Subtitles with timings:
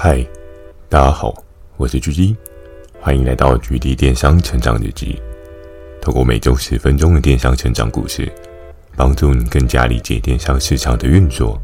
[0.00, 0.24] 嗨，
[0.88, 1.34] 大家好，
[1.76, 2.36] 我是狙击
[3.00, 5.20] 欢迎来到狙击电商成长日记。
[6.00, 8.32] 透过每周十分钟的电商成长故事，
[8.96, 11.60] 帮助你更加理解电商市场的运作。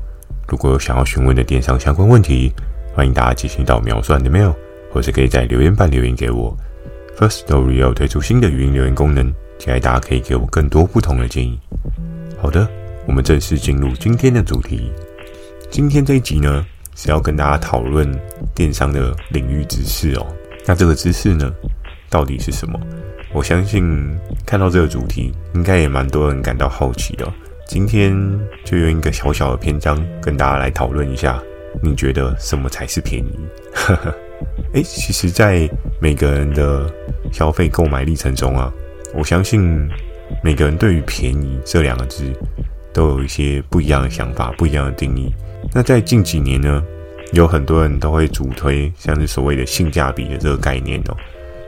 [0.48, 2.52] 如果有想要询问的电商相关问题，
[2.92, 4.52] 欢迎大家寄信到秒算的 mail，
[4.92, 6.56] 或是可以在留言板留言给我。
[7.16, 11.56] Firstory 要推出新的语音留言功能，期待大家可以给我更多不同的建议。
[12.42, 12.68] 好的，
[13.06, 14.90] 我们正式进入今天的主题。
[15.70, 18.10] 今天这一集呢，是要跟大家讨论
[18.54, 20.26] 电商的领域知识哦。
[20.66, 21.52] 那这个知识呢，
[22.08, 22.78] 到底是什么？
[23.32, 24.16] 我相信
[24.46, 27.26] 看到这个主题，应该也蛮多人感到好奇的。
[27.66, 28.14] 今天
[28.64, 31.42] 就用一个小小的篇章跟大家来讨论一下，
[31.82, 33.38] 你觉得什么才是便宜？
[33.74, 34.14] 呵呵。
[34.74, 35.68] 诶，其实，在
[36.00, 36.90] 每个人的
[37.32, 38.72] 消费购买历程中啊，
[39.14, 39.88] 我相信
[40.42, 42.30] 每个人对于“便宜”这两个字
[42.92, 45.32] 都有一些不一样的想法，不一样的定义。
[45.72, 46.82] 那在近几年呢，
[47.32, 51.16] 有很多人都会主推像是所谓的性价比的这个概念哦。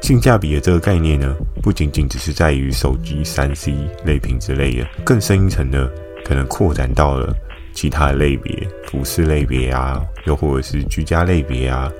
[0.02, 5.91] 性价比的这个概念呢，不仅仅只是在于手机三 C 类品之类的，更深一层的，
[6.25, 7.34] 可能扩展到了
[7.72, 11.91] 其他的类别，服饰类别啊，又或者是居家类别啊，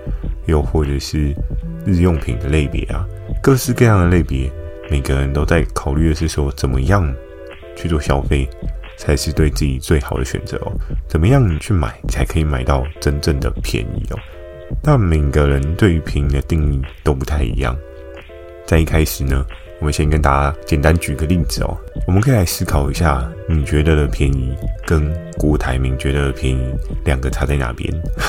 [0.47, 1.35] 又或者是
[1.85, 3.05] 日用品的类别啊，
[3.43, 4.49] 各式各样的类别，
[4.89, 7.13] 每个人都在考虑的是说，怎么样
[7.75, 8.49] 去做消费。
[8.97, 10.73] 才是对自己最好的选择哦。
[11.09, 14.19] 怎么样去买才可以买到真正的便宜哦？
[14.83, 17.77] 那每个人对于便宜的定义都不太一样。
[18.67, 19.47] 在一开始呢，
[19.79, 21.77] 我们先跟大家简单举个例子哦。
[22.07, 24.53] 我们可以来思考一下，你觉得的便宜
[24.85, 27.89] 跟郭台铭觉得的便宜两个差在哪边？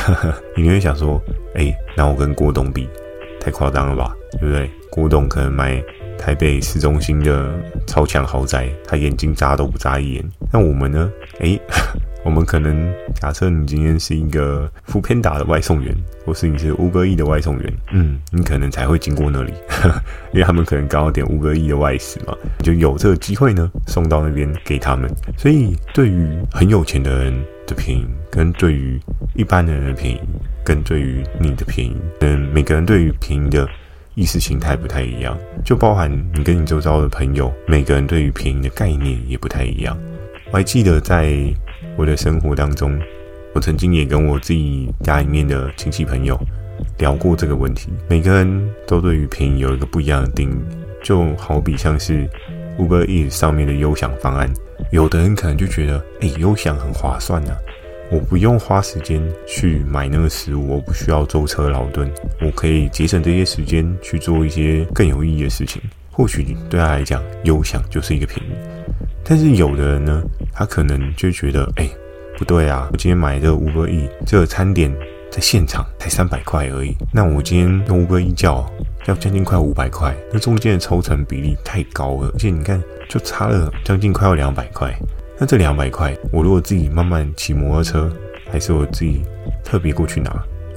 [0.56, 1.20] 你会想说，
[1.56, 2.88] 哎，那我跟郭董比，
[3.40, 4.16] 太夸张了吧？
[4.34, 4.70] 对不对？
[4.92, 5.84] 郭董可能买。
[6.18, 7.54] 台北市中心的
[7.86, 10.26] 超强豪宅，他眼睛眨都不眨一眼。
[10.52, 11.10] 那我们呢？
[11.40, 11.60] 诶，
[12.26, 19.54] 我们可能假设你今天是一个 foodpanda 的外送员，或是你是 Uber Eats 的外送员，嗯，你可能才会经过那里，
[20.34, 25.10] 因为他们可能刚好点 Uber Eats 的外食嘛，就有这个机会呢，送到那边给他们。
[25.38, 27.34] 所以，对于很有钱的人
[27.66, 29.00] 的便宜，跟对于
[29.36, 30.20] 一般的人的便宜，
[30.66, 33.68] 跟对于你的便宜，嗯，每个人对于便宜的。
[34.18, 39.96] 意识形态不太一样，就包含你跟你周遭的朋友，每个人对于便宜的概念也不太一样。
[40.52, 41.32] 我还记得在
[41.96, 43.00] 我的生活当中，
[43.54, 46.36] 我曾经也跟我自己家里面的亲戚朋友
[46.98, 47.90] 聊过这个问题。
[48.10, 50.56] 每个人都对于便宜有一个不一样的定义，
[51.04, 52.28] 就好比像是
[52.80, 54.52] Uber Eats 上面的优享方案，
[54.92, 57.56] 有的人可能就觉得，哎，优享很划算啊。
[58.10, 62.10] 我不用花时间去买那个食物，我不需要舟车劳顿，
[62.42, 65.82] 我可以节省这些时间去做一些更有意义的事情。
[66.10, 68.54] 或许对他来讲，优享就是一个便宜。
[69.24, 70.24] 但是有的人呢，
[70.54, 71.88] 他可能就觉得，哎，
[72.38, 74.90] 不对啊，我今天买这个 Uber Eats，这个餐点
[75.30, 78.66] 在现场才三百块而已，那我今天用五个亿叫
[79.06, 84.98] 要将近快五百块，那中间的抽成比例太高了，而且你看，就差了将近快要两百块。
[85.40, 88.12] 那这两百块，我如果自己慢慢骑摩托车，
[88.52, 89.22] 还是我自己
[89.64, 90.32] 特别过去拿，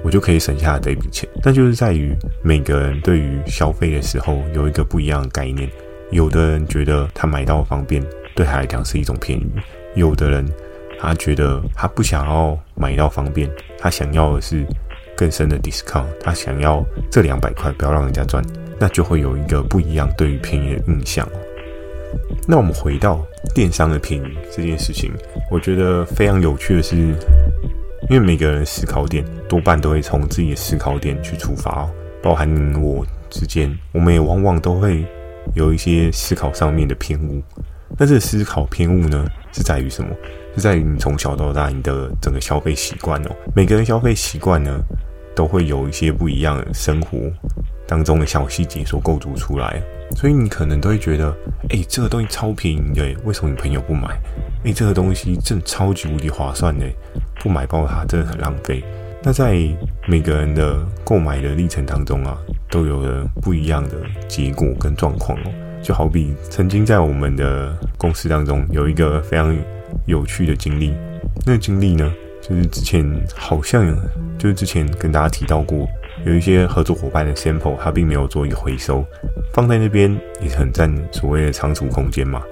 [0.05, 1.29] 我就可以省下这笔钱。
[1.43, 5.69] 那就是在于每个人对于消费的时候有一个不一样的概念。
[6.11, 8.05] 有的人觉得他买到方便，
[8.35, 9.45] 对他来讲是一种便宜；
[9.95, 10.47] 有的人
[10.99, 13.49] 他觉得他不想要买到方便，
[13.79, 14.67] 他想要的是
[15.17, 18.45] 更深的 discount，他想要这两百块不要让人家赚，
[18.79, 21.27] 那就会有一个不一样对于便宜的印象。
[22.47, 25.13] 那我们回到电商的便宜这件事情，
[25.51, 31.89] 我觉得非常有趣的是，因为每个人思考点多半都会从自己的思考点去出发，
[32.23, 32.49] 包含
[32.81, 35.05] 我之间，我们也往往都会
[35.55, 37.43] 有一些思考上面的偏误。
[37.99, 40.11] 那这个思考偏误呢，是在于什么？
[40.57, 43.31] 是在于你从小到大你的整个消费习惯哦。
[43.55, 44.81] 每个人消费习惯呢，
[45.35, 47.19] 都会有一些不一样的生活
[47.91, 49.83] 当中的小细节所构筑出来。
[50.17, 51.31] 所以你可能都会觉得，
[51.71, 54.09] 哎、欸，这个东西超便宜的，为什么你朋友不买？
[54.63, 56.87] 哎、欸，这个东西真的超级无敌划算的，
[57.41, 58.83] 不买爆它真的很浪费。
[59.23, 59.57] 那在
[60.09, 62.37] 每个人的购买的历程当中啊，
[62.71, 63.97] 都有了不一样的
[64.27, 65.53] 结果跟状况哦。
[65.83, 69.57] 就好比曾经在我们的公司当中有一个非常
[70.07, 70.93] 有趣的经历，
[71.47, 72.13] 那个经历呢，
[72.43, 73.05] 就是之前
[73.37, 73.97] 好像
[74.39, 75.89] 就是之前跟大家提到过。
[76.27, 79.05] 有一些合作伙伴的 sample，它并没有做一个回收，
[79.55, 82.43] 放在那边也很占所谓的仓储空间嘛。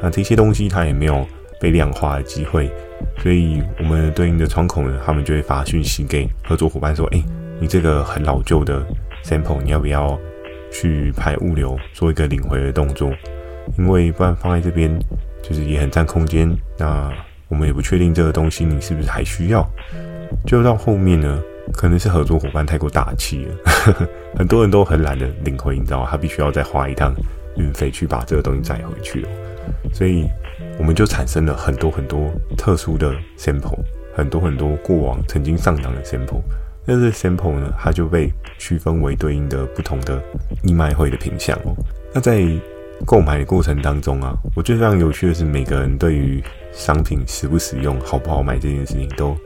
[0.00, 1.26] 那这些东西它也没有
[1.60, 2.70] 被量化的机会，
[3.22, 7.22] 所以我们对应的窗口呢，他们就会发讯息给合作伙伴说：“哎，
[7.60, 8.82] 你这个很老旧的
[9.22, 10.18] sample，你要不要
[10.72, 13.12] 去派物流做一个领回的动作？
[13.76, 14.98] 因为不然放在这边
[15.42, 16.50] 就是也很占空间。
[16.78, 17.12] 那
[17.48, 19.68] 我们也不确定这个东西你是不是还需要。
[20.46, 21.42] 就到后面呢。”
[21.72, 23.54] 可能是合作伙伴太过大气了，
[24.36, 26.08] 很多人都很懒得领回，你知道吗？
[26.10, 27.14] 他必须要再花一趟
[27.56, 29.28] 运费去把这个东西载回去了，
[29.92, 30.26] 所以
[30.78, 33.78] 我们就产生了很多很多特殊的 sample，
[34.14, 36.42] 很多很多过往曾经上档的 sample。
[36.84, 40.22] 那这 sample 呢，它就被区分为对应的不同的
[40.62, 41.76] 义卖会的品项哦。
[42.14, 42.42] 那在
[43.04, 46.42] 购买的过程当中啊，我觉得非常有趣的是，每个人对于
[46.72, 49.36] 商品实不实用、好不好买这件事情，都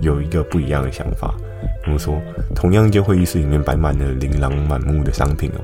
[0.00, 1.34] 有一个不一样的想法。
[1.82, 2.20] 怎么说？
[2.54, 5.60] 同样一间会议室里面摆满了琳琅满目的商品哦。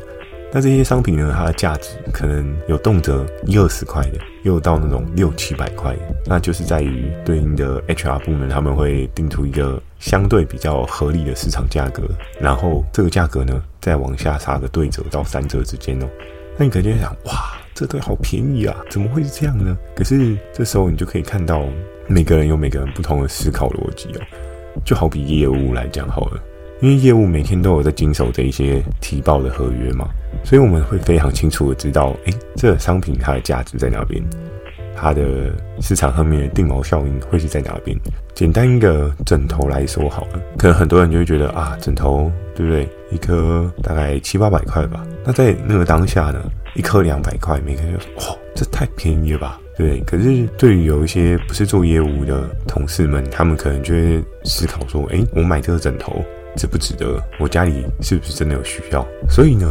[0.53, 5.97] 那这些商品呢，它的价值可能有动辄一二十块的，又到那种六七百块。
[6.27, 12.03] 那就是在于对应的 HR 部门，他们会定出一个相对比较合理的市场价格，
[12.41, 16.09] 然后这个价格呢，再往下杀个对折到三折之间哦。
[16.59, 19.79] 那你可能就会想，哇，这对好便宜啊，怎么会是这样呢？
[19.95, 21.65] 可是这时候你就可以看到，
[22.09, 24.21] 每个人有每个人不同的思考逻辑哦。
[24.85, 26.41] 就好比业务来讲好了，
[26.81, 30.09] 因为业务每天都有在经手这一些提报的合约嘛，
[30.45, 34.23] 所以我们会非常清楚的知道，诶，这个商品它的价值在哪边，
[34.97, 35.23] 它的
[35.81, 37.97] 市场上面的定锚效应会是在哪边。
[38.35, 42.89] 简单一个枕头来说好了，可能很多人就会觉得啊，枕头对不对？
[43.11, 45.05] 一颗大概七八百块吧。
[45.25, 46.41] 那在那个当下呢，
[46.75, 49.61] 一颗两百块，每个人就说哇，这太便宜了吧？
[49.81, 50.01] 对。
[50.01, 56.25] 可是对于有一些不是做业务的同事们，他们可能就会思考说，诶，我买这个枕头
[56.57, 57.23] 值不值得？
[57.39, 59.07] 我家里是不是真的有需要？
[59.29, 59.67] 所以呢，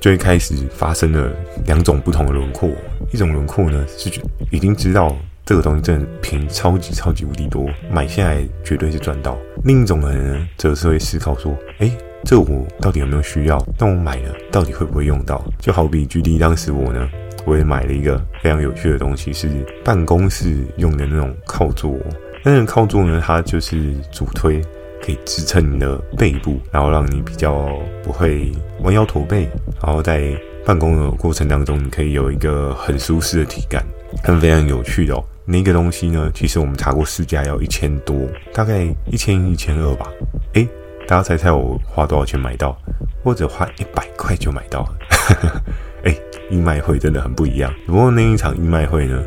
[0.00, 1.32] 就会开始发生了
[1.66, 2.70] 两种不同的轮廓。
[3.12, 4.10] 一种轮廓呢，是
[4.50, 5.16] 已经知道。
[5.46, 9.34] 这个东西真的便宜，超级超级无敌多，买下来绝对是赚到。
[9.64, 11.90] 另一种人呢，则是会思考说：诶，
[12.22, 13.58] 这我到底有没有需要？
[13.78, 15.42] 那我买了，到底会不会用到？
[15.58, 17.08] 就好比举例，当时我呢，
[17.48, 19.48] 我也买了一个非常有趣的东西，是
[19.82, 21.96] 办公室用的那种靠座。
[22.44, 24.60] 那种靠座呢，它就是主推，
[25.02, 27.68] 可以支撑你的背部，然后让你比较
[28.02, 29.48] 不会弯腰驼背，
[29.82, 33.82] 然后在办公的过程当中，你可以有一个很舒适的体感。
[34.22, 38.16] 很非常有趣的哦，那个东西呢，其实我们查过市价要一千多，
[38.52, 40.10] 大概一千一千二吧。
[40.54, 40.66] 诶，
[41.06, 42.76] 大家猜猜我花多少钱买到？
[43.24, 45.62] 或者花一百块就买到了？
[46.04, 46.16] 诶，
[46.50, 47.72] 义卖会真的很不一样。
[47.86, 49.22] 不过那一场义卖会呢，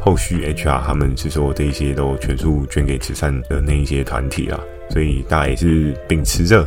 [0.00, 4.60] 后续 HR 他们是说这一些都全数捐给慈善的那一些团体啊，
[4.90, 6.66] 所以大家也是秉持着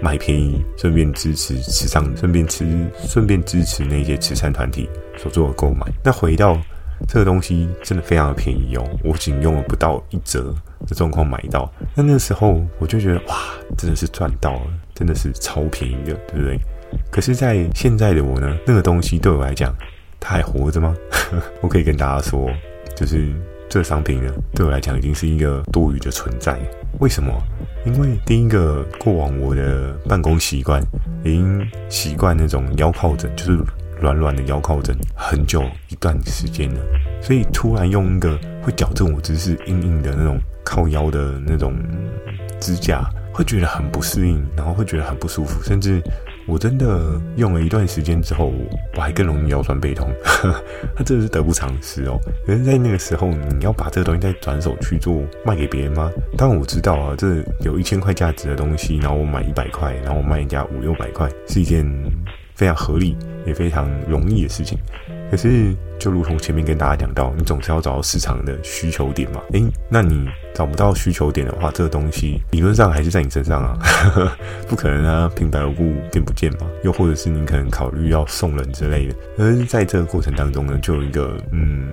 [0.00, 2.66] 买便宜，顺便支持慈善，顺便吃，
[3.06, 5.86] 顺便支持那些慈善团体所做的购买。
[6.04, 6.60] 那回到。
[7.06, 10.52] 这个东西真的非常的便宜哦，我仅用了不到一折
[10.84, 11.72] 的状况买到。
[11.94, 13.36] 那那时候我就觉得哇，
[13.76, 14.62] 真的是赚到了，
[14.96, 16.58] 真的是超便宜的，对不对？
[17.10, 19.74] 可是，在现在的我呢，那个东西对我来讲，
[20.20, 20.94] 它还活着吗？
[21.60, 22.50] 我可以跟大家说，
[22.96, 23.32] 就是
[23.68, 26.58] 这商品呢，对我来讲已经是一个多余的存在。
[27.00, 27.32] 为什么？
[27.84, 30.82] 因为第一个，过往我的办公习惯
[31.24, 33.58] 已经习惯那种腰靠枕，就是。
[34.00, 36.80] 软软的腰靠枕，很久一段时间了，
[37.20, 41.74] 所以突然用一个会矫正我姿势硬硬的那种靠腰的那种
[42.60, 46.00] 支架，会觉得很不适应，然后会觉得很不舒服，甚至
[46.48, 48.50] 我真的用了一段时间之后，
[48.96, 50.08] 我还更容易腰酸背痛，
[50.96, 52.18] 那真的是得不偿失哦。
[52.46, 56.10] 可是，在那个时候，你要把这个东西再转手去做卖给别人吗？
[56.36, 61.86] 当然我知道啊，这有一千块价值的东西，然后我买一百块，然后我卖人家五六百块，是一件。
[62.54, 64.76] 非常合理，也非常容易的事情。
[65.30, 69.40] 可是，就如同前面跟大家讲到，你总是要找到市场的需求点嘛。
[69.52, 73.78] 诶，那你找不到需求点的话，这个东西理论上还是在你身上啊，
[74.68, 76.66] 不可能啊，平白无故变不见嘛。
[76.82, 79.14] 又或者是你可能考虑要送人之类的。
[79.38, 81.88] 而在这个过程当中呢，就有一个嗯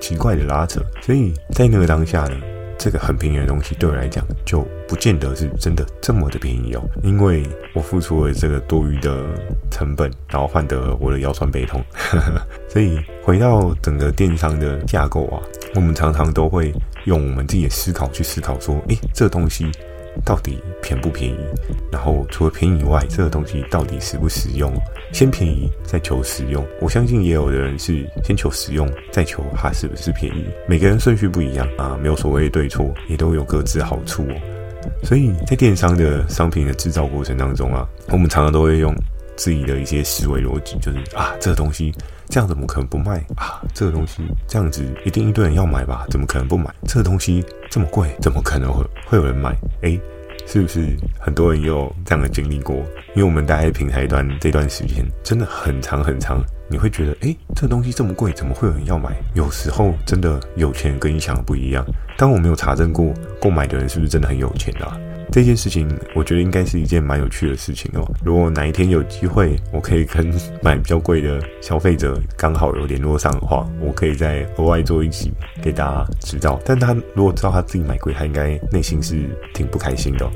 [0.00, 0.80] 奇怪的拉扯。
[1.02, 2.36] 所以在那个当下呢。
[2.84, 9.24] 这个很便宜的东西对我来讲就不见得是真的这么的便宜哦，因为我付出了这个多余的
[9.70, 11.82] 成本，然后换得我的腰酸背痛。
[12.68, 15.40] 所以回到整个电商的架构啊，
[15.74, 16.74] 我们常常都会
[17.06, 19.72] 用我们自己的思考去思考说，诶，这东西。
[20.24, 21.36] 到底便不便宜？
[21.90, 24.72] 然后除了便宜以外，这个东西到底实不实用？
[25.12, 26.66] 先便宜再求实用。
[26.80, 30.44] 我相信也有的人是先求实用，再求它是不是便宜。
[30.66, 34.34] 每个人顺序不一样啊，没有所谓对错，也都有各自好处哦。
[35.02, 38.94] 所以在电商的商品的制造过程当中啊，我们常常都会用
[39.36, 41.92] 自己的一些思维逻辑，就是啊，这个东西
[42.28, 43.62] 这样怎么可能不卖啊？
[43.72, 46.06] 这个东西这样子一定一堆人要买吧？
[46.10, 46.72] 怎么可能不买？
[46.86, 49.56] 这个东西这么贵，怎么可能会会有人买？
[49.82, 50.00] 诶。
[50.46, 52.76] 是不是很多人也有这样的经历过？
[53.14, 59.16] 因为我们待在平台端这段时间真的很长很长，你会觉得，诶，这东西这么贵，怎么会有人要买？
[59.32, 61.82] 有时候真的有钱跟你想的不一样。
[62.18, 65.00] 当我没有查证过购买的人是不是真的很有钱啊，
[65.34, 68.08] 这件事情，我觉得应该是一件蛮有趣的事情哦。
[68.24, 76.60] 如果哪一天有机会，我可以跟买比较贵的消费者刚好有联络上的话，我可以再额外做一集给大家知道。
[76.64, 80.30] 但他如果知道他自己买贵，他应该内心是挺不开心的哦，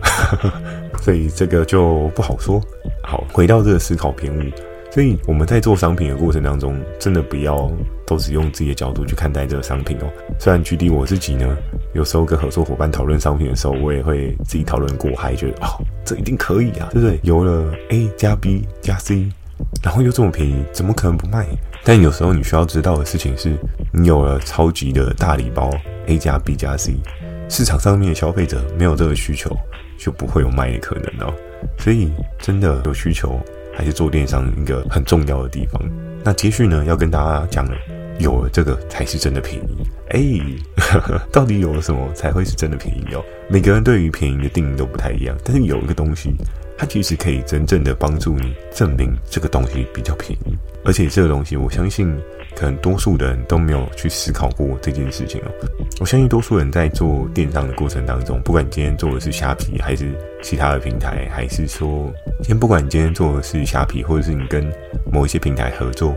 [1.01, 2.61] 所以这个就不好说。
[3.05, 4.43] 好，回到这个思考偏误。
[4.99, 7.71] 所以我们在做商品的过程当中，真的不要
[8.05, 10.11] 都只用自己的角度去看待这个商品哦。
[10.41, 11.57] 虽然举例我自己呢，
[11.95, 17.21] 有时候跟合作伙伴讨论商品的时候，我也会自己讨论过，还觉得哦，这一定可以啊，对不对？
[17.23, 19.29] 有了 A 加 B 加 C，
[19.85, 21.47] 然后又这么便宜，怎么可能不卖？
[21.85, 23.57] 但有时候你需要知道的事情是，
[23.93, 25.71] 你有了超级的大礼包
[26.07, 26.97] A 加 B 加 C，
[27.49, 29.57] 市场上面的消费者没有这个需求，
[29.97, 31.33] 就不会有卖的可能哦。
[31.79, 33.41] 所以真的有需求。
[33.79, 35.81] 还是做电商一个很重要的地方。
[36.25, 37.77] 那接续呢，要跟大家讲了，
[38.19, 39.87] 有了这个才是真的便宜。
[40.09, 43.25] 哎、欸， 到底有了什么才会是真的便宜哦？
[43.49, 46.35] 每个人对于便宜的定义都不太一样，但是有一个东西，
[46.77, 50.59] 它其实可以真正的帮助你证明这个东西比较便宜。
[50.85, 52.13] 而且这个东西，我相信
[52.59, 55.45] 可能多数的人都没有去思考过这件事情哦。
[56.01, 60.13] 我相信多数人在做电商的过程当中，不管你今天做的是虾皮，还是
[60.43, 62.13] 其他的平台，还是说，
[62.43, 64.69] 先不管你今天做的是虾皮，或者是你跟
[65.13, 66.17] 某一些平台合作，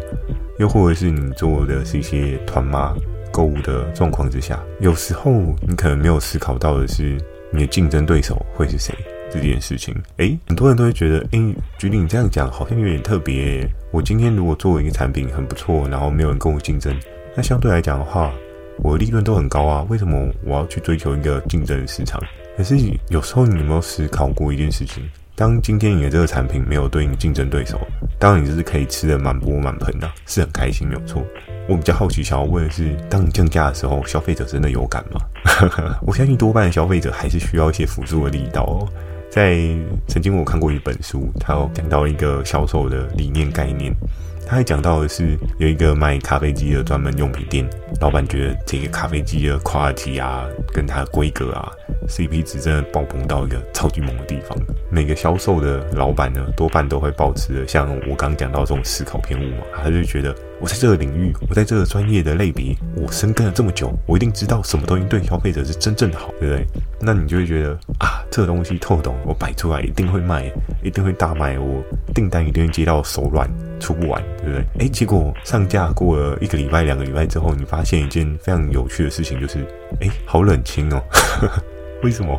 [0.57, 2.91] 又或者是你做的是一些团妈
[3.31, 5.31] 购物的状况之下，有时候
[5.61, 7.19] 你可能没有思考到的是，
[7.51, 8.95] 你的竞争对手会是谁。
[9.31, 13.67] 这件事情，诶，很多人都会觉得，诶，举例你这样讲好像有点特别。
[13.91, 16.95] 我今天如果做一个产品很不错，然后没有人跟我竞争，
[17.35, 18.31] 那相对来讲的话，
[18.77, 19.85] 我的利润都很高啊。
[19.89, 22.21] 为什么我要去追求一个竞争的市场？
[22.57, 22.77] 可是
[23.09, 25.03] 有时候你有没有思考过一件事情？
[25.33, 27.79] 当今天你的这个产品没有对应竞争对手，
[28.19, 31.25] 当然你就是可以吃得满钵满盆的，是很开心，没有错。
[31.67, 35.21] 我比较好奇，想要问的是，当你降价的时候，消费者真的有感吗？
[36.05, 38.87] 我相信多半的消费者还是需要一些辅助的力道哦。
[39.31, 39.57] 在
[40.09, 43.95] 曾经我看过一本书，它有讲到一个销售的理念概念。
[44.45, 47.67] 他还讲到的是有一个卖咖啡机的专门用品店，
[47.99, 51.71] 老板觉得这个咖啡机的 quality 啊，跟它的规格啊
[52.07, 54.57] ，CP 值真的爆棚到一个超级猛的地方。
[54.89, 66.67] 每个销售的老板呢，多半都会抱持着像我刚刚讲到这种思考偏误嘛，他就觉得我在这个领域，我在这个专业的类别，我深耕了这么久，我一定知道什么东西对消费者是真正的好，对不对？
[66.99, 67.69] 那你就会觉得
[67.99, 70.51] 啊，这个东西透懂，我摆出来一定会卖，
[70.83, 71.81] 一定会大卖，我
[72.13, 73.49] 订单一定会接到手软，
[73.81, 74.23] 出不完。
[74.37, 74.85] 对不对？
[74.85, 79.59] 哎，结果上架过了一个礼拜、两个礼拜之后，你发现一件非常有趣的事情，就是，
[79.99, 81.03] 哎，好冷清哦。
[82.01, 82.35] 为什么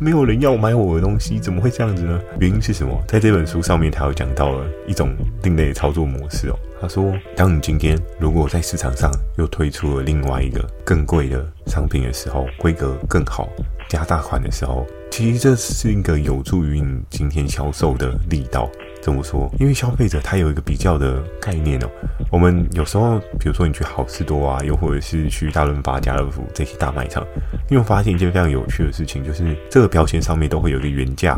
[0.00, 1.38] 没有人要买我的东西？
[1.38, 2.18] 怎么会这样子呢？
[2.38, 2.98] 原因是什么？
[3.06, 6.58] 在这本书上面，他有讲到了一种另类的操作模式哦。
[6.80, 13.50] 他说，当你今天如果在市场上又推出了另外一个更贵的商品的时候，规格更好、
[13.86, 18.66] 加大款的时候，其实这是一个有助于你今天销售的力道。
[19.02, 19.52] 怎么说？
[19.60, 21.90] 因为消费者他有一个比较的概念哦。
[22.30, 27.26] 我们有时候，比如说你去好市多啊，又或者是去大润发、家乐福这些大卖场，
[27.68, 31.36] 你会发现一件非常有趣的事情，就是这个标签上面都会有一个原价，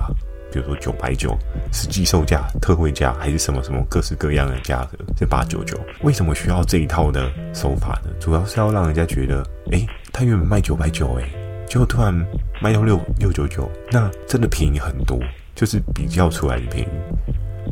[0.52, 1.37] 比如说九百九，
[1.73, 5.76] 实际售价、特惠价还是什么什么各式各样的价格是八九九。
[6.02, 8.11] 为什么需要这一套的手法呢？
[8.21, 11.25] 主要是要让人家觉得，诶，他原本卖九百九，诶，
[11.68, 12.14] 就突然
[12.61, 15.18] 卖到六六九九，那真的便宜很多，
[15.54, 16.90] 就是比较出来的便宜。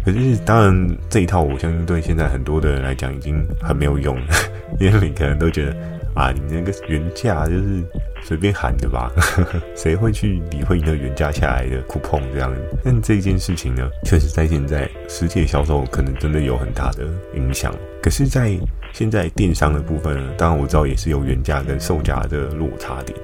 [0.05, 4.27] 可是，当然这一套，我相信对现在很多的人来讲已经很没有用了，
[4.81, 5.77] 因为你可能都觉得
[6.15, 7.85] 啊，你那个原价就是
[8.25, 9.13] 随便喊的吧，
[9.77, 12.53] 谁会去理会你的原价下来的 coupon 这样？
[12.83, 17.73] 但这件事情呢，确实在现在实体销售可能真的有很大的影响。
[18.03, 18.59] 可是，在
[18.93, 23.17] 现在电商的部分呢，当然我知道也是有原价跟售价的落差点，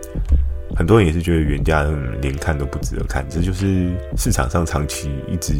[0.78, 1.84] 很多人也是觉得原价
[2.22, 5.54] 连看都不值得看，这就是市场上长期一直。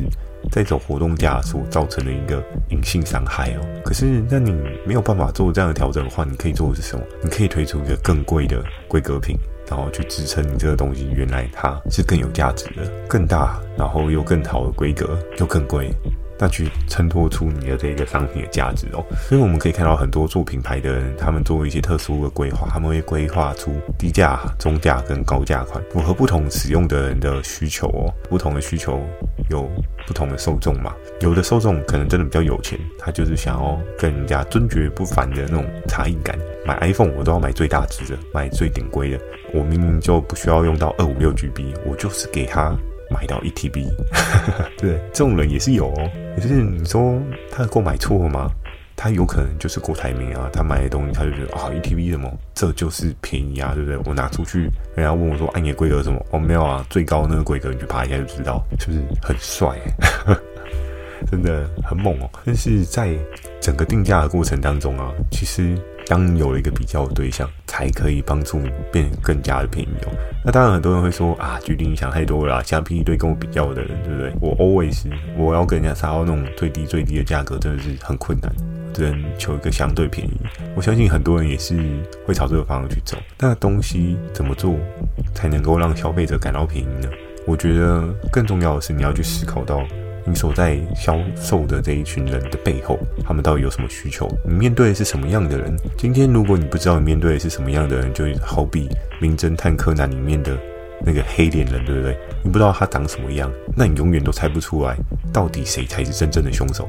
[0.53, 3.61] 在走活动价所造成的一个隐性伤害哦。
[3.85, 4.53] 可是，那你
[4.87, 7.05] 没有办法做这样的调整的话，你可以做的是什么？
[7.21, 9.37] 你可以推出一个更贵的规格品，
[9.69, 15.93] 然后去支撑你这个东西原来它是更有价值的、更大，然后又更好的规格，又更贵。
[16.39, 28.13] 那去衬托出你的这个商品的价值哦，所以我们可以看到很多做品牌的人，他们做一些特殊的规划，他们会规划出低价、中价跟高价款，符合不同使用的人的需求哦。
[28.29, 29.01] 不同的需求
[29.51, 29.69] 有
[30.07, 36.39] 不同的受众嘛，有的受众可能真的比较有钱，他就是想要跟人家尊爵不凡的那种差异感。
[36.65, 39.19] 买 iPhone 我都要买最大值的，买最顶规的。
[39.53, 42.77] 我明明就不需要用到二五六 GB，我就是给他。
[43.11, 43.87] 买到一 TB，
[44.79, 46.11] 对，这种人也是有哦。
[46.37, 48.51] 可是你说他的购买错了吗？
[49.01, 53.97] 他有可能就是郭台铭啊，他买的东西他就觉得啊，ETB 什么，这就是便宜啊，对不对？
[54.05, 54.63] 我拿出去，
[54.97, 56.21] 人家问我说，按，你的规格什么？
[56.33, 59.79] 哦，没有啊，最高那个规格，你去爬一下就知道，是不是很帅？
[61.31, 62.29] 真的很猛哦。
[62.45, 63.15] 但是在
[63.61, 65.79] 整个定价的过程当中啊，其实。
[66.09, 70.13] 当你有了一个比较的对象，才可以帮助你变得更加的便宜哦。
[70.43, 74.33] 那当然，很多人会说啊，举例你想太多了啦，虾皮一堆跟我比较的人，对不对？
[74.41, 75.05] 我 always
[75.37, 78.51] 我要跟人家杀到那种最低最低的价格，真的是很困难，
[78.95, 80.33] 只能求一个相对便宜。
[80.75, 81.77] 我相信很多人也是
[82.27, 83.19] 会朝这个方向去走。
[83.39, 84.75] 那东西怎么做
[85.35, 87.11] 才能够让消费者感到便宜呢？
[87.47, 89.87] 我觉得更重要的是你要去思考到。
[90.29, 94.29] 你所在销售的这一群人的背后，他们到底有什么需求？
[94.45, 95.75] 你面对的是什么样的人？
[95.97, 98.89] 今天如果你不知道你面对的是什么样的人，就好比
[99.21, 100.55] 《名侦探柯南》里面的
[101.03, 102.19] 那个黑脸人，对不对？
[102.43, 104.95] 你不知道他长什么样，那你永远都猜不出来
[105.33, 106.87] 到底谁才是真正的凶手。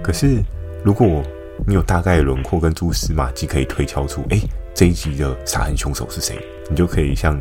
[0.00, 0.40] 可是
[0.84, 1.20] 如果
[1.66, 4.38] 你有大概轮廓跟蛛丝马迹，可以推敲出，哎，
[4.74, 6.38] 这一集的杀人凶手是谁？
[6.70, 7.36] 你就可以像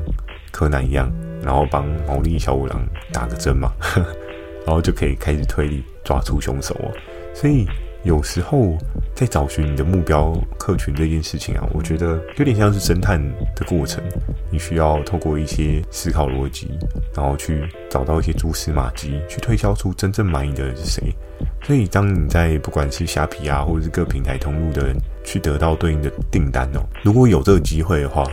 [0.51, 1.11] 柯南一样，
[1.43, 2.81] 然后帮毛利小五郎
[3.13, 3.71] 打个针嘛。
[4.65, 6.91] 然后就可以开始推理，抓出凶手哦。
[7.33, 7.67] 所以
[8.03, 8.77] 有时候
[9.13, 13.21] 在找寻你的目标客群这件事情啊，我觉得有点像是侦探
[13.55, 14.03] 的过程。
[14.51, 16.69] 你需要透过一些思考逻辑，
[17.13, 21.13] 然后去找到一些蛛丝马迹，去推敲出真正满意的人是谁。
[21.63, 24.95] 所以当你在不管是虾皮啊，或者是各平台通路的人，
[25.25, 28.23] 去得到对应的订单哦，如果有这个机会的话，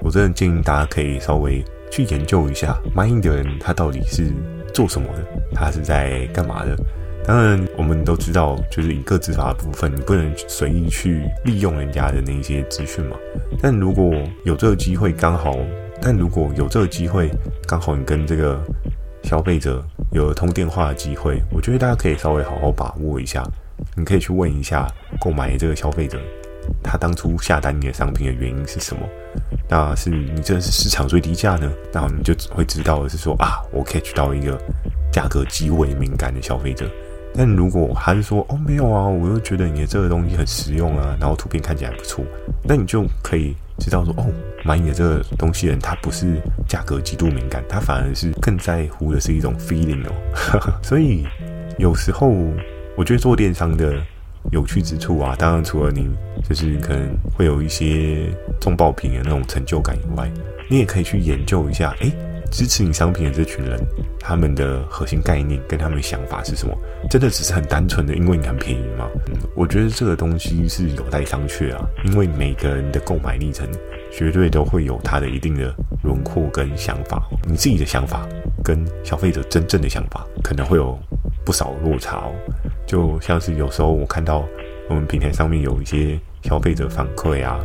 [0.00, 4.30] 我真的建议大家可以稍微去研究一下满意的人他到底是。
[4.72, 5.24] 做什么的？
[5.54, 6.76] 他是在干嘛的？
[7.24, 13.16] 当然，我们都知道，就是以个执法的部分，你不能随意去利用人家的那些资讯嘛。
[13.60, 14.12] 但如果
[14.44, 15.56] 有这个机会，刚好，
[16.00, 17.30] 但如果有这个机会，
[17.66, 18.60] 刚好你跟这个
[19.22, 23.44] 消费者有通电话的机会，我觉得大家可以稍微好好把握一下。
[23.96, 24.86] 你可以去问一下
[25.20, 26.18] 购买这个消费者，
[26.82, 29.02] 他当初下单你的商品的原因是什么？
[29.68, 31.72] 那是你这是市场最低价呢？
[31.92, 34.60] 然后你就会知道是说啊，我 catch 到一个
[35.10, 36.90] 价格极为敏感的消费者。
[37.34, 42.22] 但如果还是说哦没有啊，我又觉得你的这个东西很实用啊，然后图片看起来不错，
[42.62, 44.26] 那你就可以知道说哦，
[44.64, 46.36] 买你的这个东西的人他不是
[46.68, 50.74] 价格极度敏感，他反而是更在乎的是一种 feeling 哦。
[50.84, 51.26] 所以
[51.78, 52.28] 有时候
[52.96, 53.94] 我觉得做电商的。
[54.50, 56.10] 有趣之处啊，当然除了你
[56.48, 58.28] 就是可能会有一些
[58.60, 60.30] 中爆品的那种成就感以外，
[60.68, 62.12] 你也可以去研究一下，诶，
[62.50, 63.78] 支持你商品的这群人，
[64.18, 66.76] 他们的核心概念跟他们的想法是什么？
[67.08, 69.08] 真的只是很单纯的因为你很便宜吗？
[69.54, 73.66] 我觉得这个东西是有待商榷啊，因为每个人的购买历程
[74.10, 78.26] 绝对都会有他的一定的轮廓跟想法，你自己的想法
[78.62, 80.98] 跟消费者真正的想法可能会有
[81.44, 82.32] 不少落差哦。
[82.92, 84.44] 就像是有时候我看到
[84.86, 87.58] 我们平台上面有一些消费者反馈啊，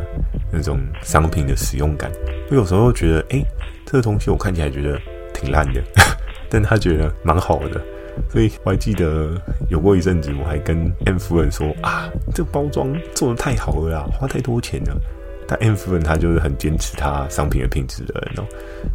[0.50, 2.10] 那种商品的使用感，
[2.50, 3.44] 我有时候觉得，哎，
[3.84, 4.98] 这个东西我看起来觉得
[5.34, 5.82] 挺烂的，
[6.48, 7.78] 但他觉得蛮好的，
[8.30, 9.38] 所以我还记得
[9.68, 14.98] 有过一阵子，我还跟 M 夫人说啊，这个包装做得太好了啊，花太多钱了。
[15.46, 18.48] 但 M 夫人她就是很坚持她商品的品质的人哦，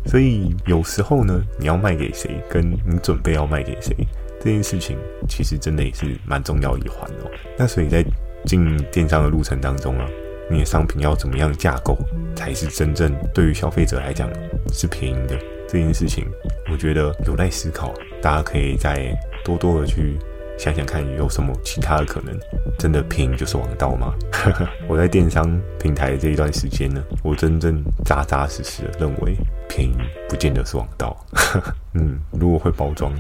[0.08, 3.96] 所以有时候呢，你要卖给谁，跟你准备要卖给谁。
[4.44, 4.98] 这件事情
[5.30, 7.32] 其实真的也是蛮重要一环哦。
[7.58, 8.04] 那所以在
[8.46, 10.06] 进电商的路程当中啊，
[10.52, 11.98] 你的商品要怎么样架构，
[12.36, 14.30] 才是真正对于消费者来讲
[14.74, 15.40] 是便宜的？
[15.66, 16.26] 这件事情，
[16.70, 17.94] 我觉得有待思考。
[18.22, 20.18] 大家可以再多多的去
[20.58, 22.38] 想想看，有什么其他的可能？
[22.78, 24.14] 真的便宜就是王道吗？
[24.90, 29.38] 我在电商平台这一段时间呢，我真正扎扎实实的认为，
[29.70, 29.96] 便宜
[30.28, 31.16] 不见得是王道。
[31.96, 33.14] 嗯，如果会包装。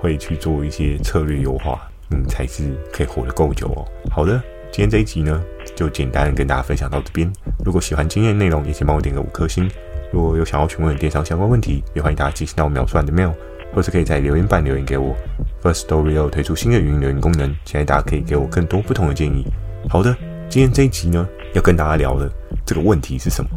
[0.00, 3.84] 会去做一些策略优化，嗯，才是可以活得够久哦。
[4.10, 4.32] 好的，
[4.72, 5.42] 今天这一集呢，
[5.76, 7.30] 就简单跟大家分享到这边。
[7.64, 9.70] 如果喜欢今天的内容，也请帮我点个五颗星。
[10.10, 13.32] 如果有想要询问电商相关问题，也欢迎大家寄信到我描述栏的 mail，
[13.74, 15.14] 或是可以在留言板留言给我。
[15.62, 19.44] First Storyo 推出新的语音留言功能，期待大家可以给我更多不同的建议。
[19.88, 20.16] 好的，
[20.48, 22.28] 今天这一集呢，要跟大家聊的
[22.66, 23.50] 这个问题是什么？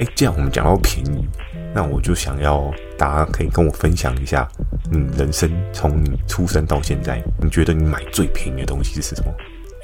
[0.00, 1.28] 诶，既然我们讲到便宜。
[1.74, 4.48] 那我就想要大家可以跟我分享一下，
[4.90, 9.32] 你人生从你出生到现在，你觉得你买最便宜的东西是什么？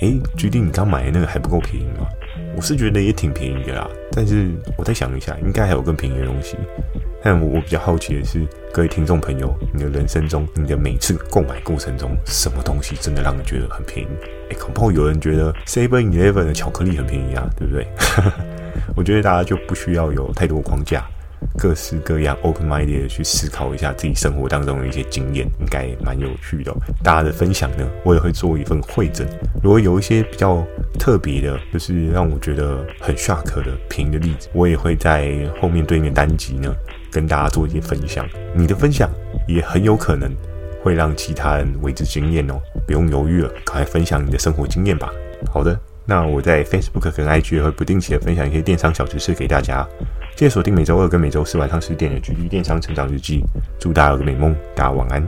[0.00, 2.06] 诶，决定你刚买的那个还不够便宜吗？
[2.54, 6.56] 我是觉得也挺便宜的啦，但是我再想一下，应该还有更便宜的东西。
[7.22, 14.08] 但我我比较好奇的是，各位听众朋友，你的人生中，你的每次购买过程中，什么东西真的让你觉得很便宜？
[14.50, 17.86] 诶，恐怕有人觉得 Seven Eleven 的巧克力很便宜啊，对不对？
[18.94, 21.04] 我觉得大家就不需要有太多框架。
[21.56, 26.74] 各式各样 open minded 去思考一下自己生活当中的一些经验，应该蛮有趣的。
[27.02, 29.26] 大家的分享呢，我也会做一份汇整。
[29.62, 30.64] 如果有一些比较
[30.98, 36.74] 特别的，就是让我觉得很 shock 的评的例子，我也会在后面对应的单集呢，
[37.10, 38.28] 跟大家做一些分享。
[38.54, 39.10] 你的分享
[39.46, 40.30] 也很有可能
[40.82, 45.10] 会让其他人为之惊艳哦，不用犹豫了，赶快分享你的生活经验吧。
[45.52, 45.78] 好的。
[46.08, 49.84] 那我在 Facebook 跟 IG 也会不定期的分享一些电商小知识给大家，
[50.36, 53.40] 谢谢锁定每周二跟每周四晚上十点的《巨力电商成长日记》，
[53.80, 55.26] 祝大家有个美梦，大家晚安。